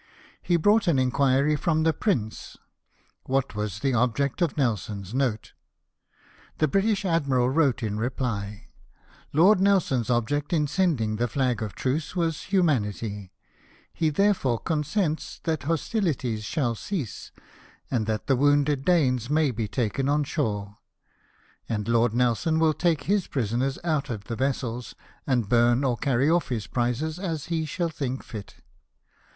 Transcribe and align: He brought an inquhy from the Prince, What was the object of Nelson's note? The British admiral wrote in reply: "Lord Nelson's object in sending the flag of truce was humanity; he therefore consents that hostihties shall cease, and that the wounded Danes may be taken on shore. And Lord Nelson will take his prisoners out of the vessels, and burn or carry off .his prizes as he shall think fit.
He 0.41 0.57
brought 0.57 0.87
an 0.87 0.97
inquhy 0.97 1.55
from 1.55 1.83
the 1.83 1.93
Prince, 1.93 2.57
What 3.25 3.53
was 3.53 3.81
the 3.81 3.93
object 3.93 4.41
of 4.41 4.57
Nelson's 4.57 5.13
note? 5.13 5.53
The 6.57 6.67
British 6.67 7.05
admiral 7.05 7.51
wrote 7.51 7.83
in 7.83 7.99
reply: 7.99 8.69
"Lord 9.31 9.59
Nelson's 9.61 10.09
object 10.09 10.53
in 10.53 10.65
sending 10.65 11.17
the 11.17 11.27
flag 11.27 11.61
of 11.61 11.75
truce 11.75 12.15
was 12.15 12.45
humanity; 12.45 13.31
he 13.93 14.09
therefore 14.09 14.57
consents 14.57 15.39
that 15.43 15.65
hostihties 15.67 16.45
shall 16.45 16.73
cease, 16.73 17.31
and 17.91 18.07
that 18.07 18.25
the 18.25 18.35
wounded 18.35 18.83
Danes 18.83 19.29
may 19.29 19.51
be 19.51 19.67
taken 19.67 20.09
on 20.09 20.23
shore. 20.23 20.77
And 21.69 21.87
Lord 21.87 22.15
Nelson 22.15 22.57
will 22.57 22.73
take 22.73 23.03
his 23.03 23.27
prisoners 23.27 23.77
out 23.83 24.09
of 24.09 24.23
the 24.23 24.35
vessels, 24.35 24.95
and 25.27 25.47
burn 25.47 25.83
or 25.83 25.95
carry 25.95 26.27
off 26.27 26.49
.his 26.49 26.65
prizes 26.65 27.19
as 27.19 27.45
he 27.53 27.65
shall 27.65 27.89
think 27.89 28.23
fit. 28.23 28.55